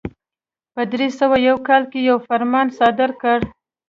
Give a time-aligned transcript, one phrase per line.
[0.73, 3.39] په درې سوه یو کال کې یو فرمان صادر کړ.